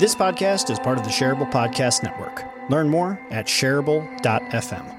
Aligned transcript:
This 0.00 0.14
podcast 0.14 0.70
is 0.70 0.78
part 0.78 0.96
of 0.96 1.04
the 1.04 1.10
Shareable 1.10 1.52
Podcast 1.52 2.02
Network. 2.02 2.42
Learn 2.70 2.88
more 2.88 3.20
at 3.28 3.44
shareable.fm. 3.44 4.96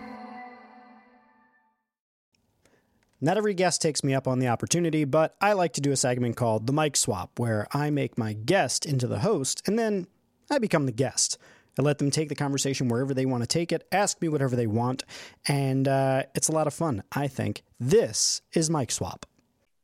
Not 3.20 3.36
every 3.36 3.56
guest 3.56 3.82
takes 3.82 4.04
me 4.04 4.14
up 4.14 4.28
on 4.28 4.38
the 4.38 4.48
opportunity, 4.50 5.06
but 5.06 5.36
I 5.42 5.54
like 5.54 5.74
to 5.74 5.82
do 5.82 5.92
a 5.92 5.96
segment 5.96 6.36
called 6.36 6.68
The 6.68 6.74
Mic 6.74 6.96
Swap, 6.96 7.40
where 7.40 7.66
I 7.72 7.90
make 7.90 8.16
my 8.16 8.34
guest 8.34 8.86
into 8.86 9.08
the 9.08 9.22
host 9.22 9.64
and 9.66 9.80
then 9.80 10.06
I 10.52 10.60
become 10.60 10.86
the 10.86 10.92
guest. 10.92 11.40
I 11.80 11.82
let 11.82 11.98
them 11.98 12.12
take 12.12 12.30
the 12.30 12.36
conversation 12.36 12.88
wherever 12.88 13.16
they 13.16 13.26
want 13.26 13.42
to 13.42 13.48
take 13.48 13.72
it, 13.72 13.88
ask 13.92 14.22
me 14.22 14.28
whatever 14.28 14.56
they 14.56 14.68
want, 14.68 15.04
and 15.48 15.88
uh, 15.88 16.24
it's 16.36 16.48
a 16.48 16.52
lot 16.52 16.68
of 16.68 16.76
fun, 16.76 17.02
I 17.12 17.28
think. 17.28 17.64
This 17.80 18.44
is 18.54 18.70
Mic 18.70 18.92
Swap. 18.92 19.26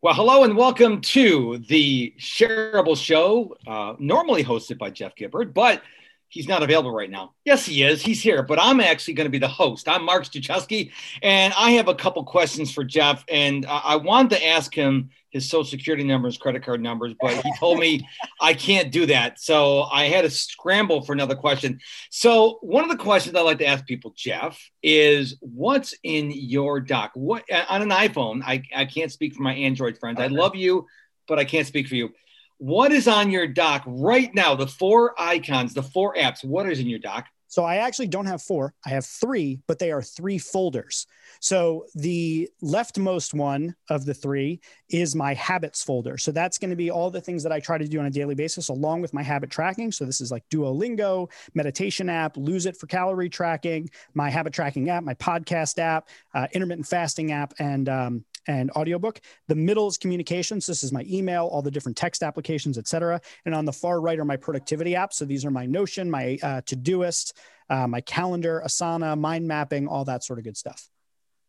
Well, 0.07 0.15
hello 0.15 0.45
and 0.45 0.55
welcome 0.55 1.01
to 1.01 1.57
the 1.67 2.13
Shareable 2.17 2.95
Show, 2.95 3.57
uh, 3.67 3.95
normally 3.99 4.41
hosted 4.41 4.77
by 4.77 4.89
Jeff 4.89 5.17
Gibbard, 5.17 5.53
but 5.53 5.81
he's 6.29 6.47
not 6.47 6.63
available 6.63 6.91
right 6.91 7.09
now. 7.09 7.33
Yes, 7.45 7.65
he 7.65 7.83
is. 7.83 8.01
He's 8.01 8.21
here, 8.21 8.43
but 8.43 8.59
I'm 8.61 8.79
actually 8.79 9.13
going 9.13 9.25
to 9.25 9.31
be 9.31 9.39
the 9.39 9.47
host. 9.47 9.87
I'm 9.87 10.03
Mark 10.03 10.25
Struczewski, 10.25 10.91
and 11.21 11.53
I 11.57 11.71
have 11.71 11.87
a 11.87 11.95
couple 11.95 12.23
questions 12.23 12.71
for 12.71 12.83
Jeff, 12.83 13.23
and 13.29 13.65
uh, 13.65 13.81
I 13.83 13.95
wanted 13.95 14.31
to 14.31 14.45
ask 14.45 14.73
him 14.73 15.09
his 15.29 15.49
social 15.49 15.65
security 15.65 16.03
numbers, 16.03 16.37
credit 16.37 16.63
card 16.63 16.81
numbers, 16.81 17.13
but 17.19 17.33
he 17.33 17.51
told 17.57 17.79
me 17.79 18.07
I 18.41 18.53
can't 18.53 18.91
do 18.91 19.05
that. 19.07 19.39
So 19.39 19.83
I 19.83 20.05
had 20.05 20.21
to 20.21 20.29
scramble 20.29 21.01
for 21.01 21.13
another 21.13 21.35
question. 21.35 21.79
So 22.09 22.59
one 22.61 22.83
of 22.83 22.89
the 22.89 23.01
questions 23.03 23.35
I 23.35 23.41
like 23.41 23.59
to 23.59 23.67
ask 23.67 23.85
people, 23.85 24.13
Jeff, 24.15 24.59
is 24.81 25.37
what's 25.39 25.93
in 26.03 26.31
your 26.31 26.79
dock? 26.79 27.11
What 27.13 27.43
on 27.69 27.81
an 27.81 27.89
iPhone? 27.89 28.41
I, 28.45 28.63
I 28.75 28.85
can't 28.85 29.11
speak 29.11 29.35
for 29.35 29.43
my 29.43 29.53
Android 29.53 29.97
friends. 29.97 30.19
I 30.19 30.27
love 30.27 30.55
you, 30.55 30.87
but 31.27 31.39
I 31.39 31.45
can't 31.45 31.67
speak 31.67 31.87
for 31.87 31.95
you. 31.95 32.09
What 32.57 32.91
is 32.91 33.07
on 33.07 33.29
your 33.29 33.47
dock 33.47 33.83
right 33.85 34.33
now? 34.33 34.55
The 34.55 34.67
four 34.67 35.13
icons, 35.19 35.73
the 35.73 35.83
four 35.83 36.15
apps. 36.15 36.43
What 36.43 36.69
is 36.69 36.79
in 36.79 36.87
your 36.87 36.99
dock? 36.99 37.25
So 37.49 37.63
I 37.63 37.77
actually 37.77 38.07
don't 38.07 38.25
have 38.25 38.41
four. 38.41 38.73
I 38.85 38.89
have 38.89 39.05
three, 39.05 39.59
but 39.67 39.79
they 39.79 39.91
are 39.91 40.01
three 40.01 40.37
folders. 40.37 41.07
So 41.39 41.85
the 41.95 42.49
leftmost 42.61 43.33
one 43.33 43.75
of 43.89 44.05
the 44.05 44.13
three 44.13 44.59
is 44.89 45.15
my 45.15 45.33
habits 45.33 45.81
folder. 45.83 46.17
So 46.17 46.31
that's 46.31 46.57
going 46.57 46.71
to 46.71 46.75
be 46.75 46.91
all 46.91 47.09
the 47.09 47.21
things 47.21 47.43
that 47.43 47.53
I 47.53 47.59
try 47.59 47.77
to 47.77 47.87
do 47.87 47.99
on 47.99 48.05
a 48.05 48.11
daily 48.11 48.35
basis, 48.35 48.67
along 48.69 49.01
with 49.01 49.13
my 49.13 49.23
habit 49.23 49.49
tracking. 49.49 49.91
So 49.91 50.03
this 50.03 50.19
is 50.19 50.29
like 50.29 50.43
Duolingo, 50.49 51.31
meditation 51.53 52.09
app, 52.09 52.35
Lose 52.35 52.65
It 52.65 52.75
for 52.75 52.87
calorie 52.87 53.29
tracking, 53.29 53.89
my 54.13 54.29
habit 54.29 54.51
tracking 54.51 54.89
app, 54.89 55.03
my 55.03 55.13
podcast 55.13 55.79
app, 55.79 56.09
uh, 56.33 56.47
intermittent 56.51 56.87
fasting 56.87 57.31
app, 57.31 57.53
and 57.59 57.87
um, 57.87 58.25
and 58.47 58.71
audiobook. 58.71 59.19
The 59.47 59.55
middle 59.55 59.87
is 59.87 59.97
communications. 59.97 60.65
This 60.65 60.83
is 60.83 60.91
my 60.91 61.05
email, 61.07 61.45
all 61.47 61.61
the 61.61 61.71
different 61.71 61.97
text 61.97 62.23
applications, 62.23 62.77
etc. 62.77 63.21
And 63.45 63.53
on 63.53 63.65
the 63.65 63.73
far 63.73 64.01
right 64.01 64.17
are 64.17 64.25
my 64.25 64.37
productivity 64.37 64.93
apps. 64.93 65.13
So 65.13 65.25
these 65.25 65.45
are 65.45 65.51
my 65.51 65.65
Notion, 65.65 66.09
my 66.09 66.37
uh, 66.41 66.61
Todoist, 66.61 67.33
uh, 67.69 67.87
my 67.87 68.01
calendar, 68.01 68.61
Asana, 68.65 69.17
mind 69.17 69.47
mapping, 69.47 69.87
all 69.87 70.05
that 70.05 70.23
sort 70.23 70.39
of 70.39 70.45
good 70.45 70.57
stuff. 70.57 70.87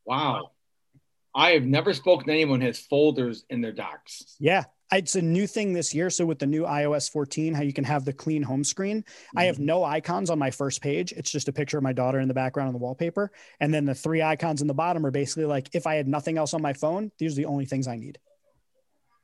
Wow. 0.04 0.50
I 1.34 1.50
have 1.50 1.64
never 1.64 1.94
spoken 1.94 2.26
to 2.26 2.32
anyone 2.32 2.60
who 2.60 2.66
has 2.66 2.78
folders 2.78 3.44
in 3.48 3.60
their 3.60 3.72
docs. 3.72 4.36
Yeah, 4.40 4.64
it's 4.92 5.16
a 5.16 5.22
new 5.22 5.46
thing 5.46 5.72
this 5.72 5.94
year. 5.94 6.10
So 6.10 6.24
with 6.24 6.38
the 6.38 6.46
new 6.46 6.62
iOS 6.62 7.10
14, 7.10 7.54
how 7.54 7.62
you 7.62 7.72
can 7.72 7.84
have 7.84 8.04
the 8.04 8.12
clean 8.12 8.42
home 8.42 8.64
screen, 8.64 9.02
mm-hmm. 9.02 9.38
I 9.38 9.44
have 9.44 9.56
mm-hmm. 9.56 9.66
no 9.66 9.84
icons 9.84 10.30
on 10.30 10.38
my 10.38 10.50
first 10.50 10.82
page. 10.82 11.12
It's 11.12 11.30
just 11.30 11.48
a 11.48 11.52
picture 11.52 11.78
of 11.78 11.84
my 11.84 11.92
daughter 11.92 12.20
in 12.20 12.28
the 12.28 12.34
background 12.34 12.68
on 12.68 12.72
the 12.72 12.78
wallpaper. 12.78 13.30
And 13.60 13.72
then 13.72 13.84
the 13.84 13.94
three 13.94 14.22
icons 14.22 14.60
in 14.60 14.66
the 14.66 14.74
bottom 14.74 15.04
are 15.04 15.10
basically 15.10 15.44
like, 15.44 15.68
if 15.74 15.86
I 15.86 15.96
had 15.96 16.08
nothing 16.08 16.38
else 16.38 16.54
on 16.54 16.62
my 16.62 16.72
phone, 16.72 17.12
these 17.18 17.34
are 17.34 17.36
the 17.36 17.46
only 17.46 17.66
things 17.66 17.86
I 17.86 17.96
need. 17.96 18.18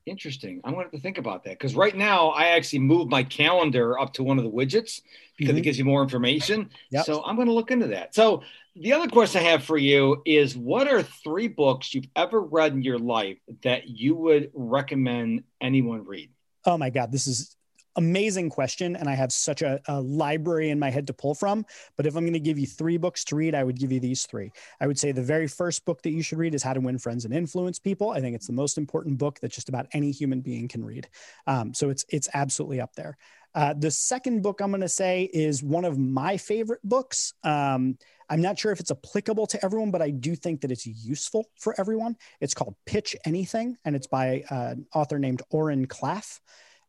Interesting. 0.06 0.60
I'm 0.64 0.74
going 0.74 0.84
to 0.84 0.91
have 0.91 0.92
to 0.92 1.00
think 1.00 1.16
about 1.16 1.44
that 1.44 1.52
because 1.52 1.74
right 1.74 1.97
now 1.97 2.28
I 2.28 2.48
actually 2.48 2.80
moved 2.80 3.10
my 3.10 3.22
calendar 3.22 3.98
up 3.98 4.12
to 4.14 4.22
one 4.22 4.36
of 4.36 4.44
the 4.44 4.50
widgets 4.50 5.00
because 5.36 5.52
mm-hmm. 5.52 5.58
it 5.58 5.62
gives 5.62 5.78
you 5.78 5.84
more 5.84 6.02
information. 6.02 6.69
Yep. 6.91 7.06
So 7.06 7.24
I'm 7.24 7.36
going 7.36 7.48
to 7.48 7.55
look 7.55 7.70
into 7.70 7.86
that. 7.88 8.14
So 8.14 8.42
the 8.77 8.92
other 8.92 9.08
question 9.08 9.41
I 9.41 9.50
have 9.50 9.64
for 9.64 9.79
you 9.79 10.20
is 10.27 10.56
what 10.56 10.89
are 10.89 11.02
three 11.02 11.48
books 11.48 11.95
you've 11.95 12.08
ever 12.17 12.40
read 12.40 12.73
in 12.73 12.83
your 12.83 12.98
life 12.98 13.39
that 13.62 13.89
you 13.89 14.14
would 14.14 14.51
recommend 14.52 15.45
anyone 15.61 16.05
read? 16.05 16.30
Oh 16.67 16.77
my 16.77 16.90
God, 16.90 17.11
this 17.11 17.27
is 17.27 17.56
amazing 17.96 18.50
question 18.50 18.96
and 18.96 19.08
i 19.08 19.14
have 19.14 19.32
such 19.32 19.62
a, 19.62 19.80
a, 19.86 20.00
library 20.00 20.70
in 20.70 20.78
my 20.78 20.90
head 20.90 21.06
to 21.06 21.12
pull 21.12 21.34
from 21.34 21.64
but 21.96 22.06
if 22.06 22.16
i'm 22.16 22.24
going 22.24 22.32
to 22.32 22.40
give 22.40 22.58
you 22.58 22.66
three 22.66 22.96
books 22.96 23.24
to 23.24 23.36
read 23.36 23.55
i 23.55 23.64
would 23.64 23.78
give 23.78 23.92
you 23.92 24.00
these 24.00 24.27
three. 24.27 24.50
I 24.80 24.86
would 24.86 24.98
say 24.98 25.12
the 25.12 25.22
very 25.22 25.46
first 25.46 25.84
book 25.84 26.02
that 26.02 26.10
you 26.10 26.22
should 26.22 26.38
read 26.38 26.55
is 26.55 26.62
how 26.62 26.72
to 26.72 26.80
win 26.80 26.98
friends 26.98 27.24
and 27.24 27.34
influence 27.34 27.78
people. 27.78 28.10
I 28.10 28.20
think 28.20 28.34
it's 28.34 28.46
the 28.46 28.52
most 28.52 28.78
important 28.78 29.18
book 29.18 29.40
that 29.40 29.52
just 29.52 29.68
about 29.68 29.86
any 29.92 30.10
human 30.10 30.40
being 30.40 30.68
can 30.68 30.84
read. 30.84 31.08
Um, 31.46 31.72
so 31.74 31.90
it's 31.90 32.05
it's 32.08 32.28
absolutely 32.34 32.80
up 32.80 32.94
there. 32.94 33.16
Uh, 33.55 33.72
the 33.72 33.90
second 33.90 34.42
book 34.42 34.61
i'm 34.61 34.72
going 34.72 34.80
to 34.80 34.88
say 34.88 35.30
is 35.32 35.62
one 35.62 35.84
of 35.84 35.98
my 35.98 36.36
favorite 36.36 36.80
books. 36.82 37.34
Um, 37.44 37.96
I'm 38.28 38.40
not 38.40 38.58
sure 38.58 38.72
if 38.72 38.80
it's 38.80 38.90
applicable 38.90 39.46
to 39.48 39.64
everyone, 39.64 39.90
but 39.90 40.02
I 40.02 40.11
do 40.11 40.34
think 40.34 40.62
that 40.62 40.72
it's 40.72 40.86
useful 40.86 41.46
for 41.61 41.78
everyone. 41.78 42.16
It's 42.40 42.55
called 42.55 42.74
Pitch 42.86 43.14
Anything, 43.24 43.76
and 43.84 43.94
it's 43.94 44.06
by 44.06 44.42
uh, 44.50 44.72
an 44.72 44.86
author 44.94 45.18
named 45.18 45.42
Oren 45.50 45.86
Klaff. 45.86 46.40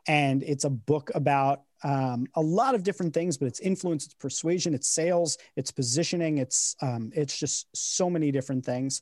And 0.08 0.44
it's 0.44 0.64
a 0.64 0.70
book 0.70 1.12
about 1.16 1.62
um, 1.84 2.26
a 2.36 2.42
lot 2.42 2.76
of 2.76 2.84
different 2.84 3.14
things, 3.14 3.38
but 3.38 3.48
it's 3.48 3.60
influence, 3.60 4.06
it's 4.06 4.14
persuasion, 4.14 4.74
it's 4.74 4.90
sales, 4.90 5.38
it's 5.56 5.72
positioning, 5.72 6.40
it's 6.40 6.76
um, 6.82 7.12
it's 7.14 7.38
just 7.38 7.68
so 7.76 8.10
many 8.10 8.32
different 8.32 8.66
things. 8.66 9.02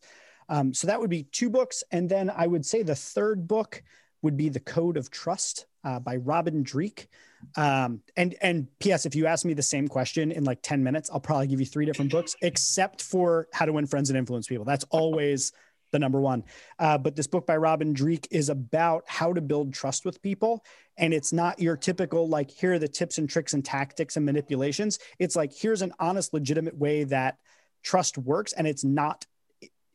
Um, 0.50 0.74
so 0.74 0.88
that 0.88 1.00
would 1.00 1.10
be 1.10 1.24
two 1.24 1.50
books, 1.50 1.84
and 1.92 2.10
then 2.10 2.30
I 2.30 2.48
would 2.48 2.66
say 2.66 2.84
the 2.84 2.96
third 2.96 3.48
book 3.48 3.82
would 4.22 4.36
be 4.36 4.50
The 4.50 4.60
Code 4.60 4.98
of 4.98 5.10
Trust 5.10 5.66
uh, 5.84 6.00
by 6.00 6.18
Robin 6.18 6.64
Dreeke. 6.64 7.08
Um, 7.56 8.02
and 8.18 8.36
and 8.42 8.68
P.S. 8.80 9.06
If 9.06 9.16
you 9.16 9.28
ask 9.28 9.46
me 9.46 9.54
the 9.54 9.62
same 9.62 9.88
question 9.88 10.32
in 10.32 10.44
like 10.44 10.62
ten 10.62 10.84
minutes, 10.84 11.10
I'll 11.12 11.20
probably 11.20 11.48
give 11.48 11.60
you 11.60 11.66
three 11.66 11.86
different 11.86 12.12
books, 12.12 12.36
except 12.42 13.02
for 13.02 13.48
How 13.54 13.66
to 13.66 13.74
Win 13.74 13.86
Friends 13.86 14.10
and 14.10 14.18
Influence 14.18 14.48
People. 14.48 14.66
That's 14.66 14.86
always 14.90 15.52
the 15.94 16.00
number 16.00 16.20
one. 16.20 16.44
Uh, 16.80 16.98
but 16.98 17.16
this 17.16 17.28
book 17.28 17.48
by 17.48 17.56
Robin 17.56 17.94
Dreeke 17.94 18.28
is 18.32 18.50
about 18.50 19.04
how 19.08 19.32
to 19.32 19.40
build 19.40 19.74
trust 19.74 20.04
with 20.04 20.22
people. 20.22 20.66
And 20.98 21.14
it's 21.14 21.34
not 21.34 21.60
your 21.60 21.76
typical, 21.76 22.28
like, 22.30 22.52
here 22.52 22.74
are 22.74 22.80
the 22.80 22.88
tips 22.88 23.18
and 23.18 23.30
tricks 23.30 23.54
and 23.54 23.66
tactics 23.66 24.16
and 24.16 24.26
manipulations. 24.26 25.00
It's 25.20 25.36
like, 25.36 25.52
here's 25.54 25.82
an 25.82 25.94
honest, 26.00 26.34
legitimate 26.34 26.78
way 26.78 27.04
that 27.06 27.38
trust 27.84 28.18
works. 28.18 28.54
And 28.54 28.68
it's 28.68 28.84
not 28.84 29.26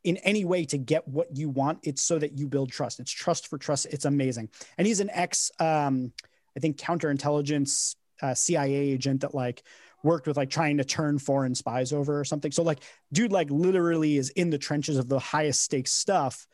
in 0.04 0.16
any 0.18 0.44
way 0.44 0.64
to 0.66 0.78
get 0.78 1.06
what 1.06 1.36
you 1.36 1.48
want. 1.48 1.80
It's 1.82 2.02
so 2.02 2.18
that 2.18 2.38
you 2.38 2.46
build 2.46 2.70
trust. 2.70 3.00
It's 3.00 3.12
trust 3.12 3.48
for 3.48 3.58
trust. 3.58 3.86
It's 3.90 4.04
amazing. 4.04 4.48
And 4.76 4.86
he's 4.86 5.00
an 5.00 5.10
ex, 5.12 5.50
um, 5.60 6.12
I 6.56 6.60
think 6.60 6.78
counterintelligence 6.78 7.94
uh, 8.22 8.34
CIA 8.34 8.74
agent 8.74 9.20
that 9.20 9.34
like 9.34 9.62
worked 10.02 10.26
with 10.26 10.36
like 10.36 10.50
trying 10.50 10.78
to 10.78 10.84
turn 10.84 11.18
foreign 11.18 11.54
spies 11.54 11.92
over 11.92 12.18
or 12.18 12.24
something. 12.24 12.52
So 12.52 12.62
like, 12.62 12.80
dude, 13.12 13.32
like 13.32 13.50
literally 13.50 14.16
is 14.16 14.30
in 14.30 14.50
the 14.50 14.58
trenches 14.58 14.96
of 14.96 15.08
the 15.08 15.18
highest 15.18 15.62
stakes 15.62 15.92
stuff, 15.92 16.46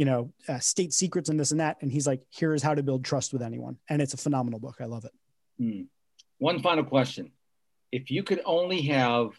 you 0.00 0.06
know, 0.06 0.32
uh, 0.48 0.58
state 0.58 0.94
secrets 0.94 1.28
and 1.28 1.38
this 1.38 1.50
and 1.50 1.60
that. 1.60 1.76
And 1.82 1.92
he's 1.92 2.06
like, 2.06 2.22
here 2.30 2.54
is 2.54 2.62
how 2.62 2.74
to 2.74 2.82
build 2.82 3.04
trust 3.04 3.34
with 3.34 3.42
anyone. 3.42 3.76
And 3.90 4.00
it's 4.00 4.14
a 4.14 4.16
phenomenal 4.16 4.58
book. 4.58 4.76
I 4.80 4.86
love 4.86 5.04
it. 5.04 5.12
Hmm. 5.58 5.82
One 6.38 6.62
final 6.62 6.84
question: 6.84 7.32
If 7.92 8.10
you 8.10 8.22
could 8.22 8.40
only 8.46 8.80
have 8.86 9.38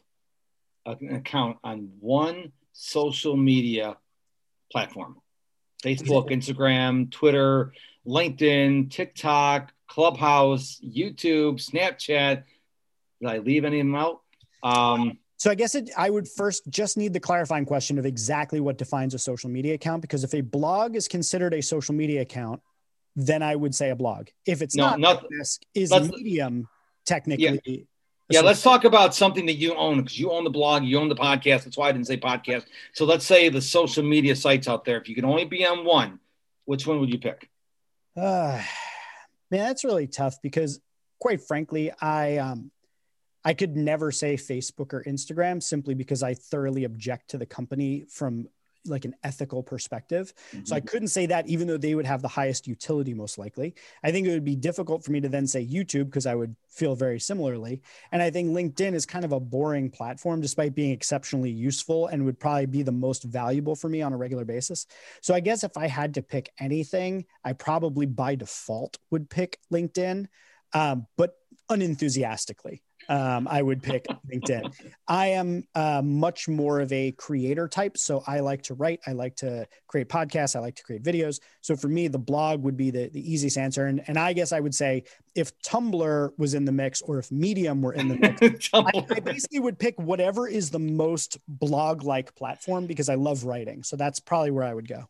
an 0.85 1.16
account 1.16 1.57
on 1.63 1.89
one 2.00 2.51
social 2.73 3.35
media 3.35 3.97
platform, 4.71 5.16
Facebook, 5.83 6.29
Instagram, 6.29 7.09
Twitter, 7.09 7.73
LinkedIn, 8.05 8.91
TikTok, 8.91 9.73
Clubhouse, 9.88 10.79
YouTube, 10.85 11.55
Snapchat. 11.55 12.44
Did 13.19 13.29
I 13.29 13.39
leave 13.39 13.66
any 13.66 13.79
of 13.79 13.88
them 13.88 13.95
out? 13.95 14.21
Um, 14.61 15.17
so 15.41 15.50
I 15.50 15.56
guess 15.56 15.74
it, 15.74 15.90
I 15.97 16.07
would 16.07 16.28
first 16.28 16.69
just 16.69 16.97
need 16.97 17.13
the 17.13 17.19
clarifying 17.19 17.66
question 17.66 17.97
of 17.97 18.06
exactly 18.06 18.59
what 18.59 18.78
defines 18.78 19.16
a 19.16 19.18
social 19.18 19.50
media 19.50 19.74
account. 19.74 20.03
Because 20.03 20.24
if 20.24 20.35
a 20.35 20.41
blog 20.41 20.96
is 20.96 21.07
considered 21.07 21.56
a 21.56 21.63
social 21.63 21.96
media 21.96 22.22
account, 22.22 22.62
then 23.16 23.41
I 23.41 23.56
would 23.56 23.74
say 23.74 23.90
a 23.90 23.96
blog. 23.96 24.28
If 24.46 24.62
it's 24.62 24.75
no, 24.75 24.96
not, 24.96 25.00
not 25.00 25.25
is 25.74 25.92
a 25.92 26.01
Medium 26.01 26.68
technically. 27.07 27.60
Yeah. 27.65 27.77
Yeah, 28.30 28.42
let's 28.42 28.62
talk 28.62 28.83
about 28.83 29.15
something 29.15 29.48
that 29.48 29.56
you 29.56 29.74
own 29.74 30.04
because 30.04 30.19
you 30.19 30.30
own 30.30 30.44
the 30.44 30.51
blog, 30.51 30.83
you 30.83 31.00
own 31.00 31.10
the 31.10 31.15
podcast. 31.15 31.63
That's 31.63 31.75
why 31.75 31.89
I 31.89 31.92
didn't 31.92 32.06
say 32.06 32.18
podcast. 32.18 32.65
So 32.94 33.06
let's 33.06 33.25
say 33.25 33.50
the 33.50 33.63
social 33.63 34.04
media 34.04 34.36
sites 34.36 34.68
out 34.68 34.86
there. 34.86 34.98
If 35.01 35.10
you 35.10 35.15
could 35.15 35.25
only 35.25 35.45
be 35.45 35.65
on 35.65 35.83
one, 35.83 36.19
which 36.65 36.86
one 36.86 37.00
would 37.00 37.12
you 37.12 37.18
pick? 37.18 37.50
Uh, 38.15 38.62
Man, 39.50 39.62
that's 39.62 39.83
really 39.83 40.06
tough 40.06 40.36
because, 40.44 40.80
quite 41.19 41.42
frankly, 41.42 41.92
I 42.00 42.38
um, 42.38 42.69
I 43.43 43.53
could 43.53 43.75
never 43.75 44.11
say 44.11 44.35
Facebook 44.35 44.93
or 44.93 45.03
Instagram 45.03 45.61
simply 45.63 45.93
because 45.93 46.23
I 46.23 46.33
thoroughly 46.33 46.83
object 46.83 47.29
to 47.31 47.38
the 47.38 47.45
company 47.45 48.05
from 48.09 48.47
like 48.85 49.05
an 49.05 49.15
ethical 49.23 49.61
perspective. 49.61 50.33
Mm-hmm. 50.51 50.65
So 50.65 50.75
I 50.75 50.79
mm-hmm. 50.79 50.88
couldn't 50.88 51.07
say 51.09 51.25
that 51.27 51.47
even 51.47 51.67
though 51.67 51.77
they 51.77 51.95
would 51.95 52.05
have 52.05 52.21
the 52.21 52.27
highest 52.27 52.67
utility 52.67 53.13
most 53.13 53.38
likely. 53.38 53.75
I 54.03 54.11
think 54.11 54.27
it 54.27 54.31
would 54.31 54.43
be 54.43 54.55
difficult 54.55 55.03
for 55.03 55.11
me 55.11 55.21
to 55.21 55.29
then 55.29 55.47
say 55.47 55.65
YouTube 55.65 56.05
because 56.05 56.25
I 56.25 56.35
would 56.35 56.55
feel 56.67 56.95
very 56.95 57.19
similarly. 57.19 57.81
And 58.11 58.21
I 58.21 58.29
think 58.31 58.49
LinkedIn 58.49 58.93
is 58.93 59.05
kind 59.05 59.25
of 59.25 59.31
a 59.31 59.39
boring 59.39 59.89
platform 59.89 60.41
despite 60.41 60.75
being 60.75 60.91
exceptionally 60.91 61.51
useful 61.51 62.07
and 62.07 62.25
would 62.25 62.39
probably 62.39 62.65
be 62.65 62.83
the 62.83 62.91
most 62.91 63.23
valuable 63.23 63.75
for 63.75 63.89
me 63.89 64.01
on 64.01 64.13
a 64.13 64.17
regular 64.17 64.45
basis. 64.45 64.88
So 65.21 65.33
I 65.33 65.39
guess 65.39 65.63
if 65.63 65.77
I 65.77 65.88
had 65.88 66.15
to 66.15 66.21
pick 66.21 66.51
anything, 66.59 67.25
I 67.43 67.53
probably 67.53 68.05
by 68.05 68.35
default 68.35 68.97
would 69.11 69.29
pick 69.29 69.59
LinkedIn. 69.71 70.27
Um, 70.73 71.07
but 71.17 71.35
unenthusiastically 71.69 72.81
um, 73.12 73.46
I 73.50 73.62
would 73.62 73.84
pick 73.84 74.08
LinkedIn. 74.31 74.74
I 75.06 75.28
am 75.28 75.66
uh, 75.75 76.02
much 76.02 76.48
more 76.48 76.80
of 76.80 76.94
a 76.94 77.12
creator 77.12 77.68
type. 77.68 77.98
So 77.98 78.24
I 78.25 78.40
like 78.40 78.62
to 78.63 78.74
write, 78.74 79.02
I 79.06 79.12
like 79.12 79.36
to 79.38 79.68
create 79.88 80.08
podcasts, 80.08 80.56
I 80.56 80.60
like 80.60 80.75
to 80.75 80.84
create 80.84 81.04
videos. 81.04 81.42
So 81.60 81.75
for 81.75 81.90
me, 81.90 82.08
the 82.08 82.18
blog 82.18 82.63
would 82.63 82.78
be 82.78 82.90
the, 82.90 83.10
the 83.10 83.19
easiest 83.19 83.58
answer. 83.58 83.88
And, 83.88 84.02
and 84.08 84.18
I 84.18 84.31
guess 84.31 84.54
I 84.54 84.62
would 84.62 84.74
say 84.74 85.04
if 85.36 85.52
Tumblr 85.60 86.31
was 86.38 86.54
in 86.54 86.63
the 86.63 86.72
mix 86.72 87.02
or 87.02 87.19
if 87.19 87.30
Medium 87.34 87.81
were 87.81 87.94
in 87.94 88.08
the 88.08 88.16
mix, 88.16 88.69
I, 88.74 89.06
I 89.10 89.19
basically 89.19 89.60
would 89.60 89.78
pick 89.78 90.00
whatever 90.00 90.48
is 90.48 90.69
the 90.69 90.80
most 90.80 91.38
blog 91.50 92.04
like 92.04 92.34
platform 92.36 92.88
because 92.88 93.10
I 93.10 93.16
love 93.16 93.44
writing. 93.44 93.84
So 93.84 93.98
that's 93.98 94.22
probably 94.22 94.52
where 94.52 94.63
I 94.63 94.74
would 94.74 94.88
go. 94.88 95.10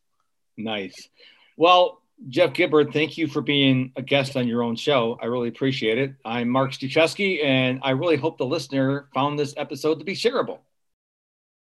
Nice. 0.57 1.07
Well, 1.55 2.00
Jeff 2.29 2.53
Gibbard, 2.53 2.93
thank 2.93 3.17
you 3.17 3.27
for 3.27 3.41
being 3.41 3.91
a 3.95 4.01
guest 4.01 4.37
on 4.37 4.47
your 4.47 4.63
own 4.63 4.75
show. 4.75 5.17
I 5.21 5.25
really 5.25 5.49
appreciate 5.49 5.97
it. 5.97 6.13
I'm 6.23 6.49
Mark 6.49 6.71
Struczewski, 6.71 7.43
and 7.43 7.79
I 7.81 7.91
really 7.91 8.15
hope 8.15 8.37
the 8.37 8.45
listener 8.45 9.07
found 9.13 9.39
this 9.39 9.53
episode 9.57 9.97
to 9.99 10.05
be 10.05 10.13
shareable. 10.13 10.59